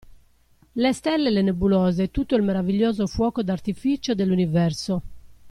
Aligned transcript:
Le 0.75 0.93
stelle 0.93 1.27
e 1.27 1.31
le 1.31 1.43
nebulose 1.43 2.09
tutto 2.09 2.35
il 2.35 2.41
meraviglioso 2.41 3.05
fuoco 3.05 3.43
d'artificio 3.43 4.15
dell'universo. 4.15 5.01